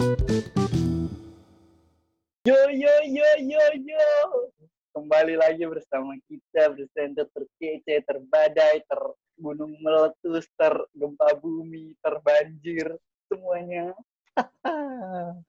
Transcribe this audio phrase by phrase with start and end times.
[0.00, 0.08] Yo
[2.72, 4.08] yo yo yo yo.
[4.96, 12.96] Kembali lagi bersama kita bersenda terkece, terbadai, tergunung meletus, tergempa bumi, terbanjir,
[13.28, 13.92] semuanya.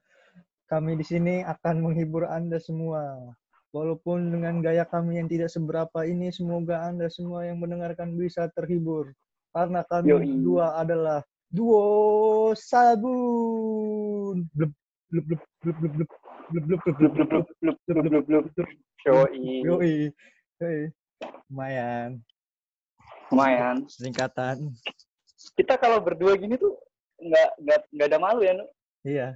[0.71, 3.31] Kami di sini akan menghibur Anda semua.
[3.71, 9.15] Walaupun dengan gaya kami yang tidak seberapa ini, semoga Anda semua yang mendengarkan bisa terhibur.
[9.55, 10.27] Karena kami Yoi.
[10.27, 14.47] berdua adalah duo sabun.
[14.55, 14.71] Blub,
[15.11, 16.09] blub, blub, blub, blub, blub.
[16.51, 18.69] Blub, blub, blub, Blub blub, blub blub blub blub blub.
[19.05, 19.63] Yoi.
[20.59, 20.79] Yoi.
[21.51, 22.23] Lumayan.
[23.29, 23.83] Lumayan.
[23.91, 24.71] Singkatan.
[25.59, 26.79] Kita kalau berdua gini tuh
[27.21, 28.65] nggak nggak nggak ada malu ya, Nu.
[29.03, 29.27] Iya.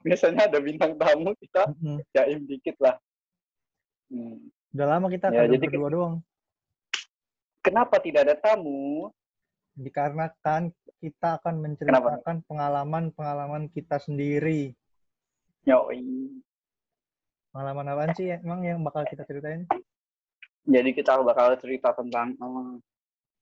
[0.00, 1.68] Biasanya ada bintang tamu kita
[2.16, 2.96] jaim dikit lah.
[4.08, 4.48] Hmm.
[4.72, 6.14] Udah lama kita Ya, jadi berdua doang.
[7.60, 9.12] Kenapa tidak ada tamu?
[9.78, 14.76] Dikarenakan kita akan menceritakan pengalaman-pengalaman kita sendiri.
[15.64, 16.02] Yoi.
[17.50, 19.66] Pengalaman apaan sih emang yang bakal kita ceritain?
[20.68, 22.74] Jadi kita bakal cerita tentang eh,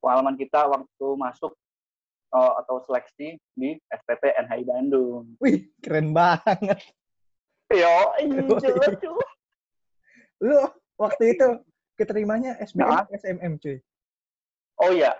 [0.00, 1.52] pengalaman kita waktu masuk
[2.32, 5.36] eh, atau seleksi di SPP NHI Bandung.
[5.42, 6.78] Wih, keren banget.
[7.68, 8.16] Yo.
[10.40, 10.56] Lu
[10.96, 11.46] waktu itu
[11.98, 13.04] keterimanya SBM Nah.
[13.10, 13.76] SMM cuy.
[14.78, 15.18] Oh iya,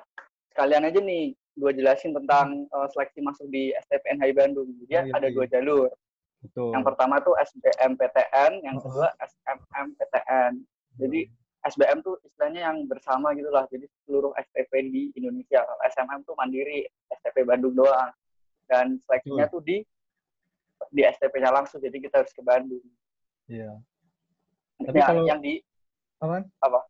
[0.59, 4.67] sekalian aja nih gue jelasin tentang eh, seleksi masuk di STP NHI Bandung.
[4.91, 5.35] Dia Oh, iya, ada iya.
[5.39, 5.87] dua jalur.
[6.39, 6.75] Betul.
[6.75, 8.83] Yang pertama tuh SBMPTN, yang Oh.
[8.83, 10.53] kedua SMMPTN.
[10.99, 11.21] Jadi
[11.61, 13.71] SBM tuh istilahnya yang bersama gitu lah.
[13.71, 15.63] Jadi seluruh STP di Indonesia.
[15.63, 18.11] Kalau SMM tuh mandiri, STP Bandung doang.
[18.67, 19.79] Dan seleksinya tuh di
[20.89, 21.79] di STP-nya langsung.
[21.79, 22.83] Jadi kita harus ke Bandung.
[23.47, 23.79] Iya.
[24.79, 25.63] Tapi Tapi kalau- yang di
[26.19, 26.51] Apaan?
[26.59, 26.83] Apa?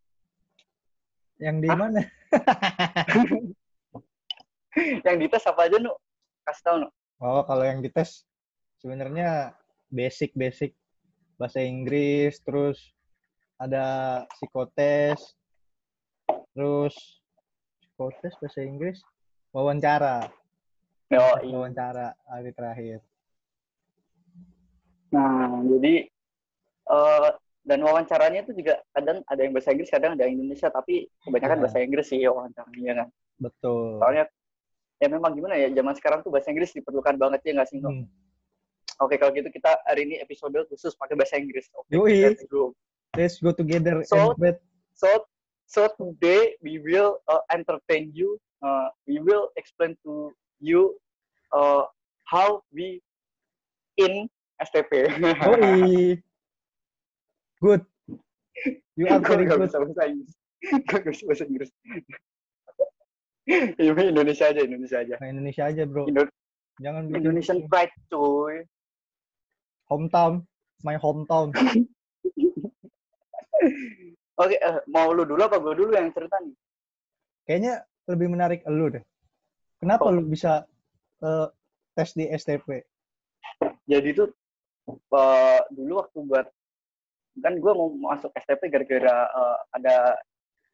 [1.36, 1.76] Yang di Hah?
[1.78, 2.00] mana?
[5.06, 5.92] yang dites apa aja nu?
[6.44, 6.88] Kasih tau nu.
[7.18, 8.24] Oh, kalau yang dites
[8.78, 9.54] sebenarnya
[9.90, 10.74] basic-basic
[11.40, 12.78] bahasa Inggris, terus
[13.58, 15.34] ada psikotes,
[16.54, 16.94] terus
[17.82, 19.02] psikotes bahasa Inggris,
[19.50, 20.30] wawancara,
[21.08, 23.00] Yo, wawancara hari terakhir.
[25.08, 26.04] Nah, jadi
[26.88, 27.30] eh
[27.68, 31.60] dan wawancaranya itu juga kadang ada yang bahasa Inggris, kadang ada yang Indonesia, tapi kebanyakan
[31.60, 31.62] Iya.
[31.68, 33.08] bahasa Inggris sih wawancaranya kan.
[33.36, 34.00] Betul.
[34.00, 34.24] Soalnya
[34.98, 37.78] ya memang gimana ya, zaman sekarang tuh bahasa Inggris diperlukan banget ya nggak sih?
[37.84, 38.08] Hmm.
[39.04, 41.68] Oke, kalau gitu kita hari ini episode khusus pakai bahasa Inggris.
[41.76, 42.24] Oke, Yoi.
[42.24, 42.72] let's go.
[43.14, 44.32] Let's go together So-.
[44.98, 45.28] So,
[45.68, 48.40] so today we will uh, entertain you.
[48.64, 50.98] Uh, we will explain to you
[51.54, 51.86] uh,
[52.26, 52.98] how we
[54.00, 54.26] in
[54.58, 55.12] STP.
[55.20, 56.18] Yoi.
[57.58, 57.82] Good.
[58.98, 59.66] You are very good.
[59.66, 60.32] bisa bahasa Inggris.
[60.86, 61.70] Nggak bisa bahasa Inggris.
[63.80, 65.14] Ini Indonesia aja, Indonesia aja.
[65.18, 66.04] Nah, Indonesia aja, bro.
[66.04, 66.28] Indo-
[66.78, 68.62] Jangan bikin Indonesian pride, cuy.
[69.88, 70.44] hometown,
[70.84, 71.50] my hometown.
[74.38, 76.54] Oke, eh, mau lu dulu apa gue dulu yang cerita nih?
[77.42, 77.74] Kayaknya
[78.06, 79.04] lebih menarik elu deh.
[79.80, 80.14] Kenapa Oh.
[80.14, 80.68] lu bisa
[81.18, 81.48] eh,
[81.96, 82.84] tes di STP?
[83.88, 84.28] Jadi tuh
[84.92, 86.46] eh, dulu waktu buat
[87.38, 89.96] kan gue mau masuk STP gara-gara eh, ada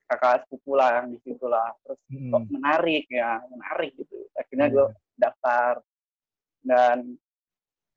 [0.05, 1.73] kakak sepupu lah yang di situ lah.
[1.83, 2.45] Terus kok Mm-mm.
[2.51, 4.29] menarik ya, menarik gitu.
[4.35, 4.75] Akhirnya Iya.
[4.75, 5.73] gue daftar
[6.65, 6.99] dan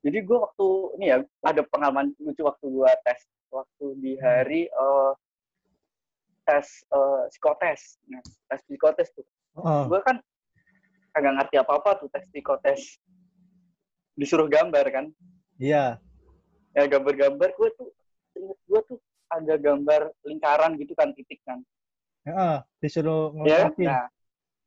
[0.02, 0.68] jadi gue waktu
[1.00, 3.20] ini ya ada pengalaman lucu waktu gue tes
[3.50, 4.24] waktu di Hmm.
[4.24, 5.12] hari eh,
[6.44, 8.00] tes eh, psikotes.
[8.08, 9.26] Nah, tes psikotes tuh.
[9.58, 10.22] Oh, Gue kan
[11.12, 13.02] kagak ngerti apa-apa tuh tes psikotes.
[14.14, 15.06] Disuruh gambar kan.
[15.58, 16.00] iya.
[16.72, 17.90] Ya gambar-gambar gue tuh
[18.38, 21.60] inget gue tuh ada gambar lingkaran gitu kan titik kan.
[22.24, 23.88] Heeh, disuruh Ya, ngelengkapin.
[23.88, 24.04] nah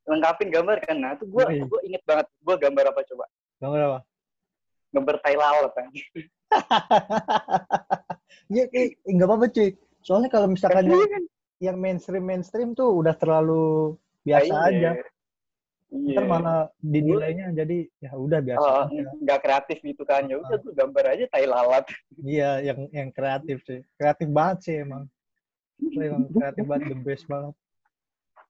[0.08, 0.96] lengkapin gambar kan.
[0.98, 1.60] Nah, itu gue Yoi.
[1.64, 2.26] gue inget banget.
[2.42, 3.24] Gue gambar apa coba?
[3.60, 3.98] Gambar apa?
[4.90, 5.86] Gambar tai laut kan.
[8.50, 8.66] Ya,
[9.06, 9.78] nggak apa-apa cuy.
[10.02, 11.22] Soalnya kalau misalkan yang, Iya kan?
[11.62, 13.94] yang mainstream mainstream tuh udah terlalu
[14.26, 14.90] biasa Ah, aja.
[14.98, 15.06] iya.
[15.90, 16.16] Iya.
[16.16, 19.10] Ntar malah dinilainya jadi ya udah biasa aja.
[19.20, 20.22] nggak kreatif gitu kan.
[20.24, 20.62] Ya udah Ah.
[20.62, 21.84] gue gambar aja tai lalat.
[22.16, 23.82] Iya, yang yang kreatif sih.
[23.94, 25.10] Kreatif banget sih emang.
[25.80, 27.54] Emang kreatif banget, the best banget.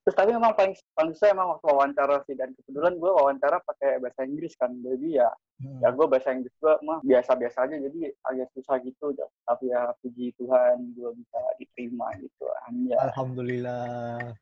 [0.01, 4.01] Terus tapi memang paling paling susah emang waktu wawancara sih dan kebetulan gue wawancara pakai
[4.01, 4.73] bahasa Inggris kan.
[4.77, 5.29] Jadi ya
[5.61, 5.77] Hmm.
[5.79, 9.13] ya gue bahasa Inggris gue mah biasa-biasa aja jadi agak susah gitu
[9.45, 12.49] tapi ya puji Tuhan gue bisa diterima gitu
[12.89, 14.33] ya Alhamdulillah.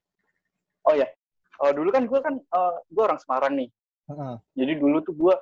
[0.87, 1.11] oh ya
[1.59, 2.35] Oh, dulu kan gue kan
[2.87, 3.71] gue orang Semarang nih.
[4.09, 4.35] Heeh.
[4.57, 5.35] jadi dulu tuh gue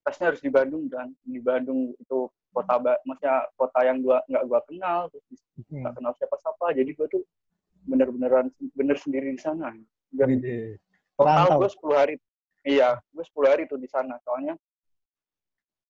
[0.00, 4.44] tesnya harus di Bandung kan di Bandung itu kota ba- maksudnya kota yang gua nggak
[4.44, 5.88] gua kenal terus Hmm.
[5.88, 6.72] kenal siapa-siapa.
[6.72, 7.22] Jadi gue tuh
[7.82, 9.72] bener-beneran bener sendiri di sana.
[10.08, 10.80] Dan Gede.
[11.14, 12.14] total gue 10 hari.
[12.62, 14.16] Iya gue 10 hari tuh di sana.
[14.20, 14.56] Soalnya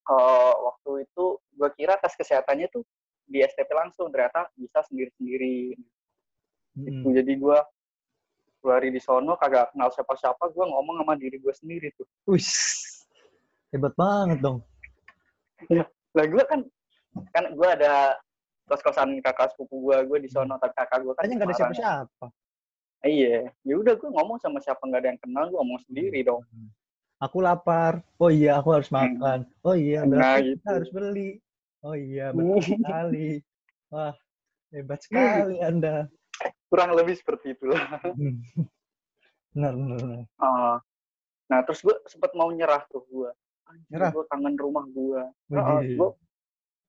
[0.07, 2.83] uh, waktu itu gue kira tes kesehatannya tuh
[3.25, 4.09] di STP langsung.
[4.09, 5.79] Ternyata bisa sendiri-sendiri.
[6.73, 6.89] Hmm.
[6.89, 7.59] itu jadi gue
[8.63, 12.47] keluar di sono kagak kenal siapa-siapa gue ngomong sama diri gue sendiri tuh Wih,
[13.71, 14.63] hebat banget dong.
[16.15, 16.61] lah gue kan
[17.35, 18.17] kan gue ada
[18.65, 22.27] kos-kosan kakak sepupu gue gue di sono tapi kakak gue kan nggak ada siapa-siapa.
[23.03, 26.47] iya ya udah gue ngomong sama siapa nggak ada yang kenal gue ngomong sendiri dong
[27.23, 28.03] Aku lapar.
[28.19, 29.15] Oh iya, aku harus Hmm.
[29.15, 29.47] makan.
[29.63, 30.67] Oh iya, Nah, berarti kita gitu.
[30.75, 31.31] harus beli.
[31.79, 33.29] Oh iya, betul sekali.
[33.95, 34.11] Wah,
[34.75, 36.11] hebat sekali Anda.
[36.73, 38.41] Kurang lebih seperti itulah Hmm.
[39.53, 40.21] Benar, benar, benar.
[40.39, 40.81] Ah.
[41.45, 43.29] nah terus gue sempet mau nyerah tuh gue
[43.87, 44.09] Nyerah?
[44.11, 45.21] gue kangen rumah gue
[45.93, 46.09] gue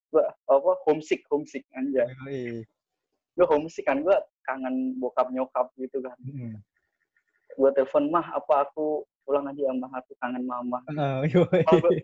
[0.10, 2.08] gue apa homesick homesick aja
[3.30, 6.56] gue homesick kan gue kangen bokap nyokap gitu kan Hmm.
[7.54, 11.44] gue telepon mah apa aku pulang aja ya mah aku kangen mama Ah, yoi.
[11.62, 12.00] malah gue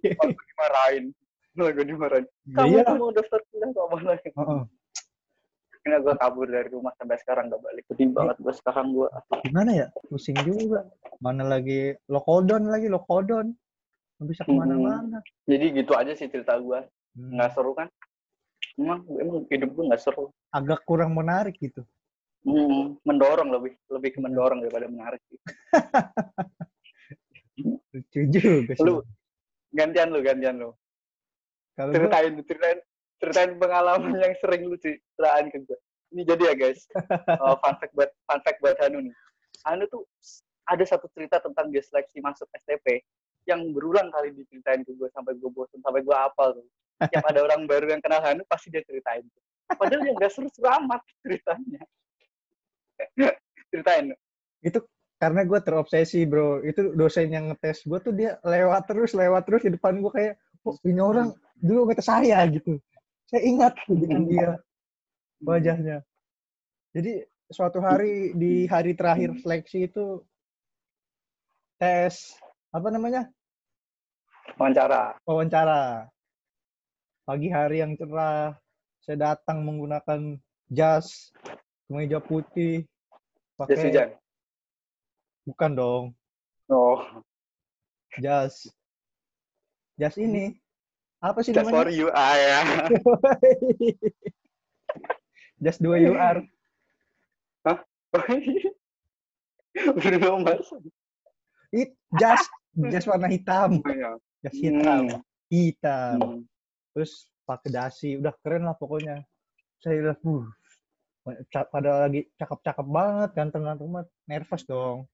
[0.45, 1.05] dimarahin
[1.51, 2.83] malah gue dimarahin kamu Iya.
[2.83, 4.61] tuh mau daftar kuliah kok malah Heeh.
[5.79, 9.07] Akhirnya gue kabur dari rumah sampai sekarang gak balik sedih banget gue sekarang gue
[9.47, 9.87] Gimana ya?
[10.11, 10.83] Pusing juga.
[11.23, 13.55] Mana lagi lokodon lagi, lokodon.
[14.19, 15.23] Nggak bisa ke mana-mana.
[15.47, 17.35] jadi gitu aja sih cerita gue Hmm.
[17.35, 17.89] nggak seru kan
[18.77, 21.81] emang emang hidup gue nggak seru Agak kurang menarik gitu.
[22.45, 25.19] Hmm, mendorong lebih lebih ke mendorong daripada menarik.
[27.91, 28.85] Lucu juga sih.
[28.85, 29.01] Lu
[29.73, 30.69] gantian lu gantian lu
[31.73, 32.07] Kalau gua,
[32.45, 32.79] ceritain
[33.19, 35.79] ceritain pengalaman yang sering lu ceritain ke gue
[36.09, 36.89] ini jadi ya guys.
[37.29, 39.15] Uh, fun fact buat fun fact buat Hanu nih.
[39.69, 40.09] Hanu tuh
[40.65, 43.05] ada satu cerita tentang dia seleksi masuk STP
[43.45, 46.65] yang berulang kali diceritain ke gue sampai gue bosan sampai gue hafal tuh.
[46.99, 49.23] Tiap ada orang baru yang kenal Hanu pasti dia ceritain
[49.77, 51.81] padahal yang gak seru-seru amat ceritanya.
[53.69, 54.17] Ceritain.
[55.19, 56.63] Karena gue terobsesi bro.
[56.65, 60.33] Itu dosen yang ngetes gue tuh dia lewat terus, lewat terus di depan gue kayak,
[60.65, 61.35] oh ini orang?
[61.59, 62.79] Dulu ngetes saya gitu.
[63.29, 63.73] Saya ingat.
[63.85, 64.49] Dengan dia
[65.45, 66.01] wajahnya.
[66.91, 67.21] Jadi
[67.53, 70.25] suatu hari di hari terakhir seleksi itu
[71.77, 72.35] tes
[72.73, 73.29] apa namanya?
[74.57, 75.21] Wawancara.
[75.23, 76.09] Wawancara.
[77.29, 78.57] Pagi hari yang cerah
[79.05, 80.41] saya datang menggunakan
[80.73, 81.29] jas
[81.85, 84.09] kemeja putih Jas pakai hujan?
[85.45, 86.03] Bukan dong.
[86.69, 87.01] Oh.
[88.17, 88.65] Jas.
[90.01, 90.57] Jas ini
[91.19, 92.59] apa sih just for namanya you ah ya.
[95.59, 96.37] Jas 2 UR
[99.99, 100.71] Bruno Mars
[101.75, 102.41] it jas
[102.93, 103.83] jas warna hitam.
[103.85, 104.11] Ya.
[104.45, 105.03] jas hitam.
[105.09, 105.21] Hmm.
[105.51, 106.17] hitam.
[106.19, 106.41] Hmm.
[106.95, 108.09] terus pakai dasi.
[108.17, 109.21] Udah keren lah pokoknya.
[109.79, 114.09] Saya lihat uh, pada lagi cakep-cakep banget ganteng-ganteng banget.
[114.27, 115.05] Nervous dong.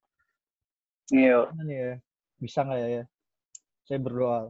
[1.10, 1.50] Iya.
[1.66, 1.94] Ya?
[2.42, 3.04] Bisa nggak ya, ya?
[3.86, 4.50] Saya berdoa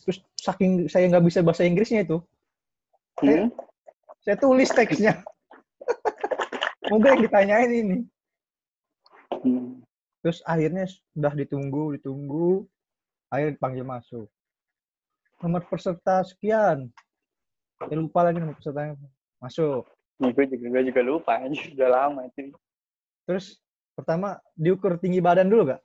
[0.00, 2.18] terus saking saya nggak bisa bahasa Inggrisnya itu
[3.20, 3.52] Hmm?
[4.24, 5.20] saya tulis teksnya
[6.88, 7.98] moga yang ditanyain ini
[9.40, 9.80] Hmm.
[10.20, 12.64] terus akhirnya sudah ditunggu ditunggu
[13.28, 14.28] akhirnya dipanggil masuk
[15.38, 16.88] nomor peserta sekian
[17.78, 18.96] saya lupa lagi nomor pesertanya
[19.38, 19.84] masuk
[20.20, 22.52] Nih, gue juga, gue juga lupa anjir, udah lama itu.
[23.24, 23.56] terus
[23.96, 25.80] pertama diukur tinggi badan dulu gak?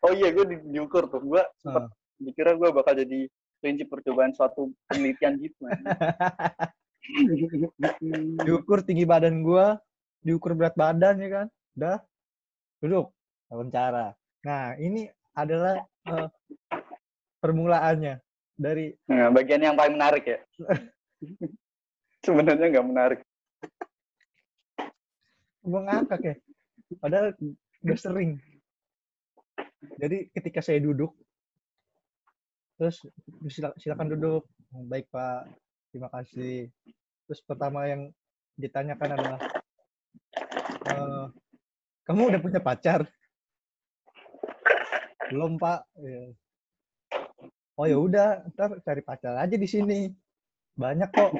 [0.00, 1.20] Oh iya, gue di, diukur tuh.
[1.20, 1.92] Gue sempat Ah.
[2.18, 5.66] Dikira gue bakal jadi kelinci percobaan suatu penelitian gitu.
[8.46, 9.80] diukur tinggi badan gua,
[10.22, 11.46] diukur berat badan ya kan,
[11.78, 11.98] udah
[12.82, 13.06] duduk
[13.50, 14.14] wawancara.
[14.44, 16.28] Nah ini adalah eh,
[17.38, 18.18] permulaannya
[18.58, 20.38] dari nah, bagian yang paling menarik ya.
[22.26, 23.20] Sebenarnya nggak menarik.
[25.68, 26.34] gua ngakak ya,
[26.96, 27.36] padahal
[27.84, 28.40] udah sering.
[30.00, 31.12] Jadi ketika saya duduk,
[32.78, 33.02] terus
[33.50, 34.46] "Sila- silakan duduk,
[34.86, 35.50] baik pak,
[35.90, 36.70] terima kasih.
[37.26, 38.08] Terus pertama yang
[38.54, 39.40] ditanyakan adalah,
[40.86, 41.24] "Eh,
[42.06, 43.04] kamu udah punya pacar?
[45.28, 45.84] Belum pak.
[46.00, 46.32] Ya.
[47.78, 50.08] Oh ya udah, ntar cari pacar aja di sini.
[50.74, 51.32] Banyak kok.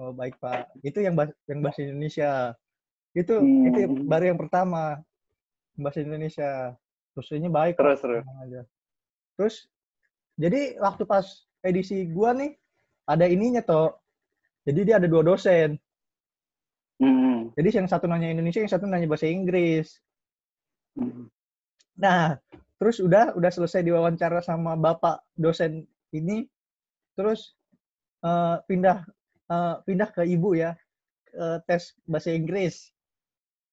[0.00, 0.74] Oh baik pak.
[0.82, 2.30] Itu yang bahasa, yang bahasa Indonesia.
[3.14, 4.08] Itu itu yang- Hmm.
[4.08, 5.00] baru yang pertama
[5.78, 6.74] bahasa Indonesia.
[7.14, 7.78] Terus ini baik.
[7.78, 8.24] Terus terus.
[8.42, 8.62] Aja.
[9.38, 9.54] Terus
[10.40, 11.26] jadi waktu pas
[11.62, 12.56] edisi gua nih
[13.06, 13.98] ada ininya toh.
[14.62, 15.74] Jadi dia ada dua dosen.
[17.02, 17.50] Hmm.
[17.58, 19.98] Jadi yang satu nanya Indonesia, yang satu nanya bahasa Inggris.
[20.94, 21.26] Hmm.
[21.98, 22.38] Nah,
[22.78, 25.82] terus udah udah selesai diwawancara sama bapak dosen
[26.14, 26.46] ini,
[27.18, 27.58] terus
[28.22, 29.02] eh, pindah
[29.50, 30.78] eh, pindah ke ibu ya
[31.34, 32.94] eh, tes bahasa Inggris.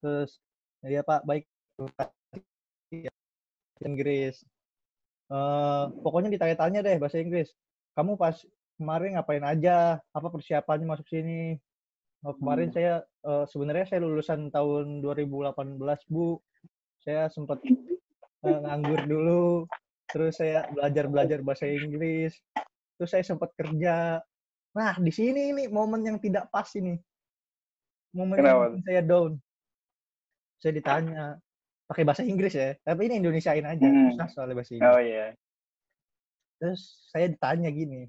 [0.01, 0.41] Terus
[0.83, 1.45] ya Pak baik
[3.85, 4.41] Inggris.
[5.29, 7.53] Eh pokoknya ditanya-tanya deh bahasa Inggris.
[7.93, 8.35] Kamu pas
[8.79, 10.01] kemarin ngapain aja?
[10.13, 11.57] Apa persiapannya masuk sini?
[12.25, 12.75] Oh, kemarin Hmm.
[12.75, 12.93] saya
[13.23, 16.39] eh, sebenarnya saya lulusan tahun 2018, Bu.
[16.99, 17.79] Saya sempat eh,
[18.43, 19.45] nganggur dulu.
[20.09, 22.33] Terus saya belajar-belajar bahasa Inggris.
[22.97, 24.19] Terus saya sempat kerja.
[24.73, 26.97] Nah, di sini ini momen yang tidak pas ini.
[28.11, 28.83] Momen yang Kenapa?
[28.83, 29.31] saya down.
[30.59, 31.23] Saya ditanya
[31.89, 33.81] pakai bahasa Inggris ya, tapi ini Indonesiain aja.
[33.81, 34.13] Hmm.
[34.13, 34.93] Susah soalnya bahasa Inggris.
[34.93, 35.25] Oh iya.
[36.61, 38.05] Terus saya ditanya gini,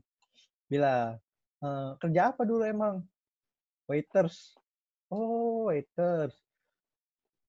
[0.67, 1.17] bila
[1.61, 3.01] "Eh, kerja apa dulu emang?
[3.87, 4.53] Waiters.
[5.09, 6.37] Oh, waiters.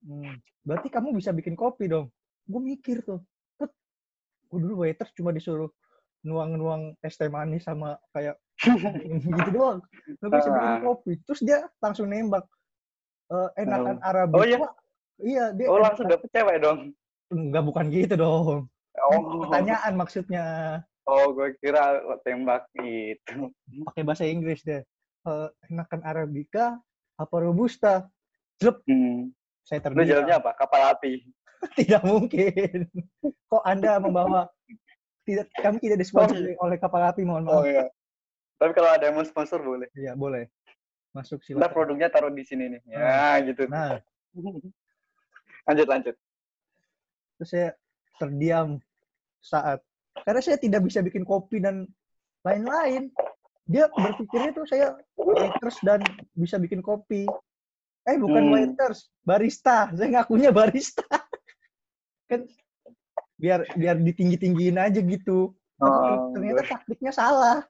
[0.01, 2.09] Hmm, berarti kamu bisa bikin kopi dong.
[2.43, 3.21] Gue mikir tuh,
[3.53, 3.69] put,
[4.49, 5.69] gue dulu waiters cuma disuruh
[6.21, 8.37] nuang-nuang es teh manis sama kayak
[9.37, 9.79] gitu doang.
[10.17, 10.81] Gak bisa bikin Ah.
[10.81, 11.11] kopi.
[11.21, 12.45] Terus dia langsung nembak.
[13.29, 14.05] "Eh, enakan Oh.
[14.05, 14.37] Arabica.
[14.37, 14.57] Oh, iya?
[15.17, 16.79] Iya, dia Oh enakan- langsung dapet cewek dong.
[17.27, 18.57] Enggak bukan gitu dong.
[18.93, 19.19] Oh.
[19.43, 20.45] Pertanyaan maksudnya.
[21.03, 23.49] Oh, gue kira tembak gitu.
[23.83, 24.83] pakai bahasa Inggris deh.
[25.21, 26.77] Eh, enakan Arabica
[27.15, 28.05] apa Robusta?
[28.57, 29.33] Jelep, Hmm.
[29.61, 30.21] saya Lu terdiam.
[30.21, 30.51] jawabnya apa?
[30.53, 31.25] Kapal api.
[31.77, 32.89] Tidak mungkin.
[33.47, 34.49] Kok Anda membawa
[35.21, 37.65] tidak kami tidak disponsori oleh kapal api, mohon Oh maaf.
[37.65, 37.85] iya.
[38.57, 39.89] Tapi kalau ada yang mau sponsor boleh.
[39.93, 40.49] Iya, boleh.
[41.11, 41.71] Masuk Ntar silakan.
[41.71, 42.81] produknya taruh di sini nih.
[42.87, 43.65] Ya, gitu.
[43.67, 43.97] Nah,
[45.69, 46.15] Lanjut, lanjut.
[47.41, 47.69] terus saya
[48.21, 48.77] terdiam
[49.41, 49.81] saat
[50.21, 51.89] karena saya tidak bisa bikin kopi dan
[52.45, 53.09] lain-lain.
[53.65, 56.03] Dia berpikirnya tuh saya waiters dan
[56.37, 57.25] bisa bikin kopi.
[58.05, 58.53] Eh bukan Hmm.
[58.53, 59.89] waiters, barista.
[59.93, 61.05] Saya ngakunya barista.
[62.29, 62.45] kan
[63.41, 65.53] biar biar ditinggi-tinggiin aja gitu.
[65.81, 67.65] Oh, ternyata taktiknya salah.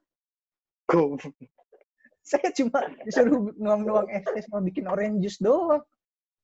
[2.21, 5.83] Saya cuma disuruh nuang-nuang es teh sama bikin orange juice doang.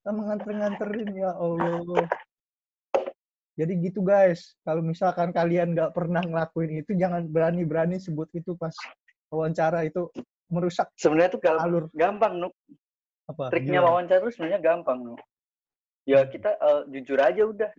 [0.07, 2.07] Sama nganter-nganterin ya Allah.
[3.59, 8.71] Jadi gitu guys, kalau misalkan kalian nggak pernah ngelakuin itu, jangan berani-berani sebut itu pas
[9.27, 10.07] wawancara itu
[10.47, 12.55] merusak Sebenarnya gal- alur gampang, Nuk.
[13.27, 13.51] apa?
[13.51, 13.87] Triknya gimana?
[13.91, 15.19] wawancara tuh sebenarnya gampang, Nuk.
[16.07, 17.71] Ya kita eh, jujur aja udah.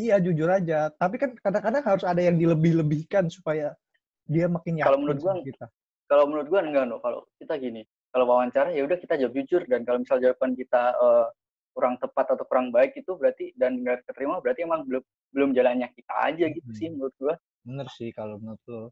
[0.00, 0.88] Iya jujur aja.
[0.96, 3.76] Tapi kan kadang-kadang harus ada yang dilebih-lebihkan supaya
[4.24, 5.68] dia makin yakin Kalau menurut gua, kita.
[6.08, 7.04] Kalau menurut gua enggak, Nuk.
[7.04, 10.96] Kalau kita gini, kalau wawancara ya udah kita jawab jujur dan kalau misal jawaban kita
[10.96, 11.28] eh,
[11.76, 15.92] kurang tepat atau kurang baik itu berarti dan nggak keterima berarti emang belum belum jalannya
[15.92, 16.78] kita aja gitu Hmm.
[16.80, 17.34] sih menurut gua.
[17.60, 18.88] Bener sih kalau menurut lo.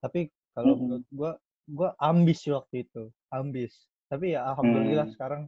[0.00, 0.80] Tapi kalau Mm-mm.
[0.80, 1.30] menurut gua,
[1.66, 3.76] gua ambis sih waktu itu, ambis.
[4.08, 5.12] Tapi ya alhamdulillah Hmm.
[5.12, 5.42] sekarang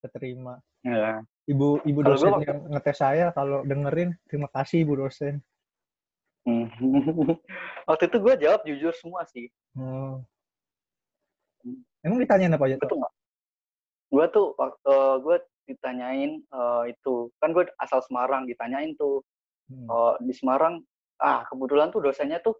[0.00, 0.56] keterima.
[0.80, 1.20] Ya.
[1.44, 5.44] Ibu ibu Kalau dosen gua- yang ngetes saya kalau dengerin terima kasih ibu dosen.
[6.42, 6.64] Hmm.
[7.84, 9.52] Waktu itu gua jawab jujur semua sih.
[9.76, 10.24] Oh.
[12.00, 12.76] Emang ditanyain apa aja?
[12.78, 13.14] Betul nggak?
[14.08, 15.36] Gue tuh waktu gue
[15.68, 17.28] ditanyain eh, itu.
[17.38, 19.20] Kan gue asal Semarang ditanyain tuh
[19.68, 19.84] Hmm.
[19.84, 20.80] eh, di Semarang
[21.20, 22.56] ah kebetulan tuh dosennya tuh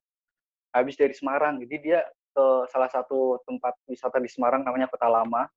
[0.76, 2.00] habis dari Semarang jadi dia
[2.36, 5.48] ke salah satu tempat wisata di Semarang namanya Kota Lama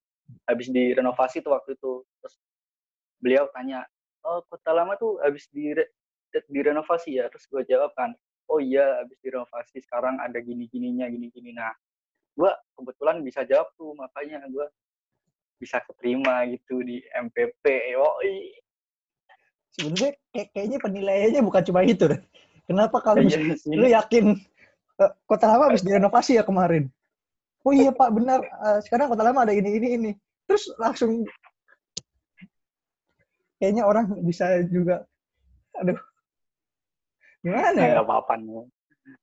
[0.47, 2.07] habis direnovasi tuh waktu itu.
[2.23, 2.35] Terus
[3.19, 3.83] beliau tanya
[4.23, 5.91] oh Kota Lama tuh habis dire
[6.47, 7.27] direnovasi ya?
[7.27, 8.15] Terus gue jawab kan
[8.47, 11.71] oh iya habis direnovasi sekarang ada gini gininya gini gini nah
[12.35, 14.67] gue kebetulan bisa jawab tuh makanya gue
[15.61, 18.57] bisa keterima gitu di MPP yoi
[19.71, 22.19] Sebenarnya kayak, kayaknya penilaiannya bukan cuma itu deh.
[22.67, 23.71] Kenapa kalau Iya sih.
[23.71, 24.35] lu yakin
[24.99, 26.91] eh, kota lama habis direnovasi ya kemarin?
[27.63, 28.43] Oh iya Pak benar.
[28.43, 30.11] Eh, sekarang kota lama ada ini ini ini.
[30.43, 31.23] Terus langsung
[33.63, 35.07] kayaknya orang bisa juga.
[35.79, 35.95] Aduh,
[37.39, 37.95] gimana ya?
[37.95, 38.33] nggak apa-apa.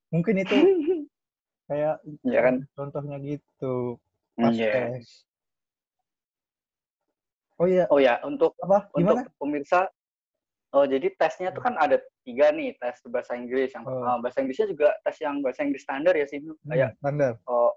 [0.08, 0.56] Mungkin itu
[1.68, 4.00] kayak ya kan contohnya gitu
[4.32, 4.96] pas Iya.
[4.96, 5.27] tes.
[7.58, 8.86] Oh iya, oh ya untuk apa?
[8.94, 9.26] Gimana?
[9.26, 9.90] untuk pemirsa
[10.70, 14.04] oh jadi tesnya tuh kan ada tiga nih tes bahasa Inggris yang Oh.
[14.04, 17.40] ah, bahasa Inggrisnya juga tes yang bahasa Inggris standar ya sih Hmm, kayak standar.
[17.44, 17.72] oh,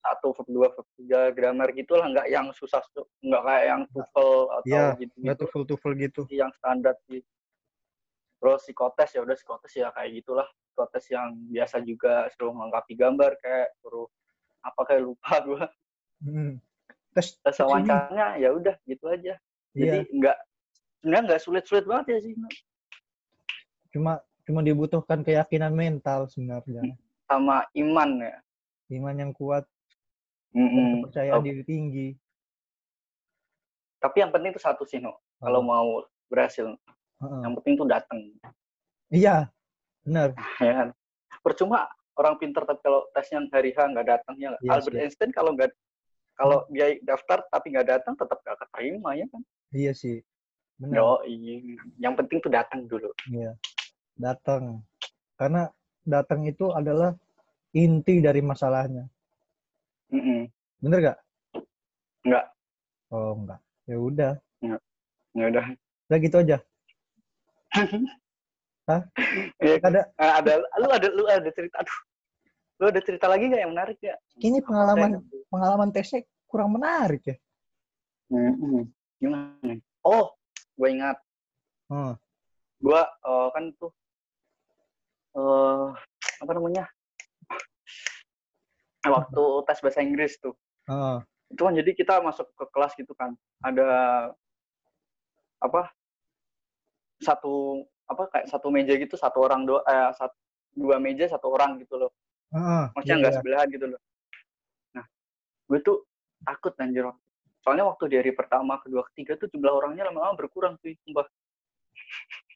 [0.00, 4.32] satu verb dua verb tiga grammar gitulah nggak yang susah su- nggak kayak yang TOEFL
[4.46, 6.22] atau Iya, gitu Nggak gitu tuh full gitu.
[6.30, 7.20] yang standar sih
[8.38, 13.36] terus psikotes ya udah psikotes ya kayak gitulah psikotes yang biasa juga suruh melengkapi gambar
[13.40, 14.08] kayak suruh
[14.60, 15.64] apa kayak lupa gua
[16.20, 16.56] Hmm.
[17.14, 19.38] Tes, tes wawancaranya ya udah gitu aja
[19.70, 20.36] jadi Iya, nggak
[20.98, 22.32] sebenarnya nggak sulit-sulit banget ya sih
[23.94, 26.98] cuma cuma dibutuhkan keyakinan mental sebenarnya.
[27.24, 28.36] sama iman ya
[28.92, 29.64] Iman yang kuat
[30.52, 30.90] dan Mm-mm.
[31.00, 32.08] kepercayaan Oh, diri tinggi.
[33.96, 36.74] tapi yang penting itu satu sih no kalau mau berhasil
[37.22, 37.40] Heeh.
[37.40, 38.18] yang penting tuh datang
[39.08, 39.46] Iya,
[40.02, 40.34] benar.
[40.66, 40.88] ya kan
[41.40, 41.86] percuma
[42.18, 44.62] orang pinter tapi kalau tesnya hari H nggak datang ya nggak?
[44.66, 45.02] Iya Albert sih.
[45.06, 45.70] Einstein kalau nggak
[46.34, 49.42] kalau dia daftar tapi nggak datang tetap nggak keterima ya kan
[49.74, 50.22] Iya sih.
[50.78, 51.22] Benar.
[51.26, 51.78] iya.
[52.02, 53.54] yang penting tuh datang dulu Iya.
[54.14, 54.82] Datang.
[55.34, 55.66] Karena
[56.06, 57.14] datang itu adalah
[57.74, 59.06] inti dari masalahnya.
[60.14, 60.46] Mm-mm.
[60.78, 61.18] Bener gak?
[62.22, 62.46] Enggak.
[63.10, 63.60] Oh, enggak.
[63.90, 64.32] Ya udah.
[65.34, 65.64] Ya udah.
[66.06, 66.58] Udah gitu aja.
[68.90, 69.02] Hah?
[69.58, 71.98] Iya, Ada eh, ada lu ada lu ada cerita aduh.
[72.82, 74.16] Lu ada cerita lagi nggak yang menarik ya?
[74.42, 77.36] ini pengalaman pengalaman tesnya kurang menarik ya.
[79.22, 79.78] Gimana?
[80.02, 80.34] Oh,
[80.74, 81.16] gue ingat.
[81.86, 82.18] Hmm.
[82.82, 83.90] Gue eh, kan tuh
[85.34, 85.88] eh
[86.42, 86.84] apa namanya?
[89.04, 90.56] Waktu tes bahasa Inggris tuh.
[90.84, 91.16] Oh.
[91.48, 93.32] itu kan jadi kita masuk ke kelas gitu kan
[93.64, 93.88] ada
[95.62, 95.88] apa
[97.24, 100.36] satu apa kayak satu meja gitu satu orang dua eh, satu,
[100.76, 102.12] dua meja satu orang gitu loh
[102.54, 102.84] Heeh.
[102.94, 103.38] maksudnya Iya, nggak iya.
[103.42, 104.00] sebelahan gitu loh
[104.94, 105.04] nah
[105.68, 105.96] gue tuh
[106.46, 107.04] takut anjir
[107.64, 111.26] soalnya waktu di hari pertama kedua ketiga tuh jumlah orangnya lama-lama berkurang tuh sumpah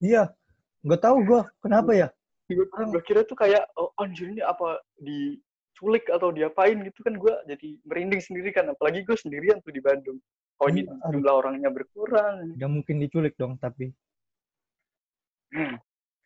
[0.03, 0.35] Iya.
[0.83, 2.09] Nggak tahu gua kenapa ya.
[2.51, 7.35] gue gue kira tuh kayak oh anjir ini apa diculik atau diapain gitu kan gue
[7.47, 10.19] jadi merinding sendiri kan apalagi gue sendirian tuh di Bandung
[10.59, 13.95] oh ini Iya, jumlah orangnya berkurang Nggak mungkin diculik dong tapi.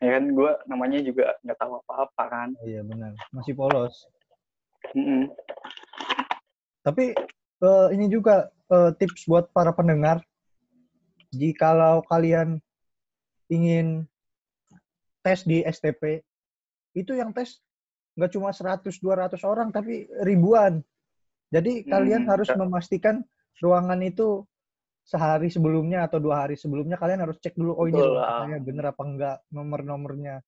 [0.03, 3.15] Ya kan gue namanya juga nggak tahu apa-apa kan iya benar.
[3.31, 3.95] Masih polos.
[4.99, 5.31] Mm-mm.
[6.83, 7.15] Tapi
[7.63, 10.19] eh, ini juga eh, tips buat para pendengar.
[11.33, 12.61] Jikalau kalian
[13.49, 14.05] ingin
[15.25, 16.21] tes di STP,
[16.93, 17.63] itu yang tes
[18.19, 20.85] nggak cuma 100-200 orang, tapi ribuan.
[21.49, 23.25] Jadi kalian Hmm, harus memastikan
[23.65, 24.45] ruangan itu
[25.03, 28.47] sehari sebelumnya atau dua hari sebelumnya kalian harus cek dulu oh ini lah.
[28.47, 30.39] saya bener apa enggak nomor-nomornya.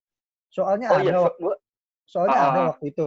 [0.49, 1.57] Soalnya oh ada iya waktu gue
[2.05, 2.67] soalnya Ah, ada ah.
[2.71, 3.07] waktu itu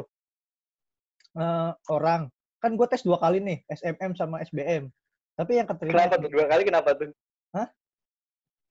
[1.38, 2.22] eh, orang
[2.58, 4.90] kan gue tes dua kali nih SMM sama SBM
[5.38, 7.08] tapi yang keterima kenapa tuh dua kali kenapa tuh
[7.54, 7.68] Hah?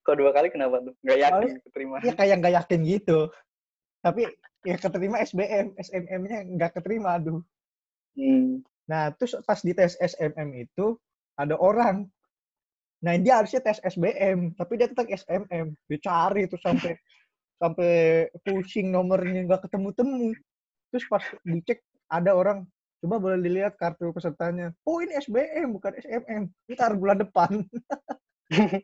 [0.02, 3.18] kok dua kali kenapa tuh nggak yakin Soalnya- keterima ya kayak nggak yakin gitu
[4.02, 4.20] tapi
[4.62, 7.40] ya keterima SBM SMM-nya nggak keterima aduh
[8.16, 8.64] Hmm.
[8.84, 10.96] nah terus pas di tes SMM itu
[11.36, 12.08] ada orang
[13.04, 16.96] nah dia harusnya tes SBM tapi dia tetap SMM dia cari tuh sampai
[17.56, 17.92] sampai
[18.40, 20.28] pusing nomornya nggak ketemu temu
[20.88, 22.64] terus pas dicek ada orang
[22.96, 24.72] coba boleh dilihat kartu pesertanya.
[24.82, 27.62] Oh ini SBM bukan SMM ntar bulan depan.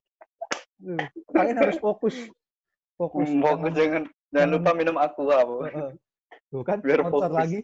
[0.82, 0.98] Tuh,
[1.32, 2.14] kalian harus fokus.
[2.98, 3.28] Fokus.
[3.30, 5.54] Hmm, fokus Jangan- jangan lupa minum aqua bu.
[6.50, 7.38] Tuh kan Biar sponsor fokus.
[7.38, 7.60] lagi.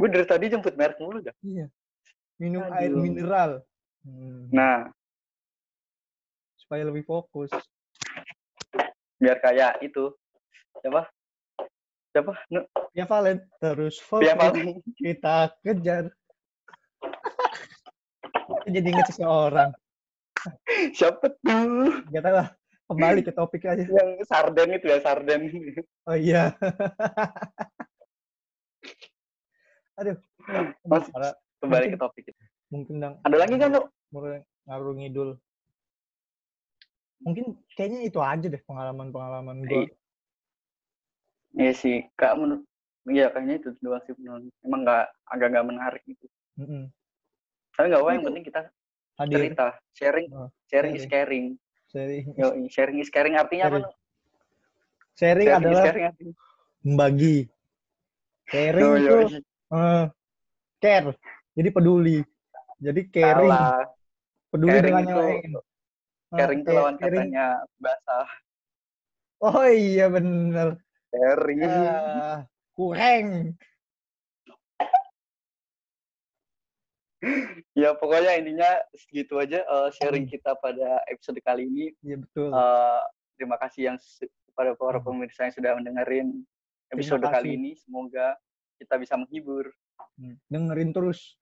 [0.00, 1.36] Gue dari tadi jemput merek mulu dah.
[1.44, 1.68] Iya.
[2.40, 3.02] Minum air Aduh.
[3.02, 3.50] mineral
[4.08, 4.88] Hmm, nah.
[6.56, 7.52] Supaya lebih fokus.
[9.20, 10.08] Biar kayak itu.
[10.80, 11.04] Siapa?
[12.16, 12.32] Siapa?
[12.48, 12.64] Nu-
[12.96, 14.32] ya Valen terus fokus.
[14.32, 14.80] Valen.
[14.96, 16.08] kita kejar.
[18.64, 19.76] Jadi inget seseorang.
[20.96, 22.08] Siapa tuh?
[22.08, 22.48] Gak tahu lah.
[22.88, 23.84] Kembali ke topik aja.
[23.84, 25.52] yang sarden itu ya sarden.
[26.08, 26.56] Oh iya.
[30.00, 30.16] Aduh.
[30.88, 31.04] Mas,
[31.60, 32.32] kembali ke topik.
[32.32, 33.72] itu Mungkin dang ada lagi kan
[34.12, 35.30] mulai ngaruh ngidul.
[37.24, 39.90] Mungkin kayaknya itu aja deh pengalaman-pengalaman gue.
[41.56, 42.62] Iya sih, kak menurut
[43.08, 46.28] Iya kayaknya itu doang sih menurut emang nggak agak nggak menarik gitu.
[46.60, 46.92] Mm-mm.
[47.72, 48.62] Tapi nggak apa yang penting kita
[49.18, 51.10] Hadir cerita, sharing, Oh, sharing is sharing.
[51.10, 51.46] caring.
[51.90, 52.24] sharing.
[52.36, 53.80] Yo, sharing is caring artinya apa?
[53.80, 53.82] Sharing.
[53.82, 53.92] Nu?
[55.18, 56.34] Sharing Sharing adalah caring artinya.
[56.84, 57.36] membagi.
[58.52, 59.16] Sharing Oh, itu
[59.72, 60.04] eh,
[60.78, 61.10] care.
[61.58, 62.18] Jadi peduli.
[62.78, 63.82] Jadi caring, salah.
[64.48, 65.50] peduli Caring dengan itu- yang lain.
[66.28, 67.20] Eh, Caring itu ca- lawan caring.
[67.24, 68.28] katanya basah.
[69.38, 70.68] Oh iya bener.
[71.08, 71.60] Caring.
[71.64, 72.38] Ah,
[72.72, 73.26] kurang.
[77.74, 80.32] Ya pokoknya intinya segitu aja eh, sharing Hmm.
[80.32, 81.86] kita pada episode kali ini.
[82.02, 82.50] Iya betul.
[82.50, 83.00] Eh,
[83.34, 83.96] terima kasih yang
[84.50, 85.06] kepada para Hmm.
[85.06, 86.42] pemirsa yang sudah mendengarin
[86.90, 87.70] episode kali ini.
[87.74, 88.38] Semoga
[88.78, 89.70] kita bisa menghibur.
[90.14, 91.37] Hmm, dengerin terus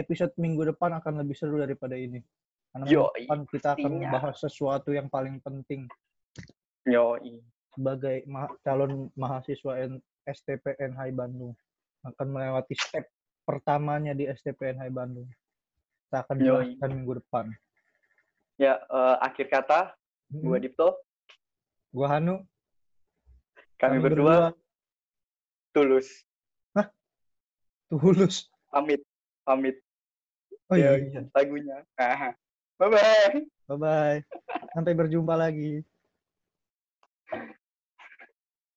[0.00, 2.24] episode minggu depan akan lebih seru daripada ini.
[2.72, 3.98] Karena Yo, minggu depan kita akan pastinya.
[4.08, 5.84] membahas sesuatu yang paling penting
[6.88, 7.20] Yo,
[7.76, 11.52] sebagai ma- calon mahasiswa N- STPN Hai Bandung
[12.00, 13.04] akan melewati step
[13.44, 15.28] pertamanya di STPN Hai Bandung.
[16.08, 17.46] Kita akan jelaskan minggu depan.
[18.60, 19.96] ya eh, akhir kata,
[20.28, 20.88] gua Hmm, Dipto,
[21.90, 22.44] Gua Hanu,
[23.80, 24.52] kami, berdua,
[25.72, 26.06] tulus,
[27.90, 28.46] tulus.
[28.70, 29.02] pamit,
[29.42, 29.76] pamit.
[30.70, 31.20] Oh iya, iya.
[31.34, 31.82] lagunya.
[32.78, 33.42] Bye bye.
[33.66, 34.18] Bye bye.
[34.70, 35.82] Sampai berjumpa lagi.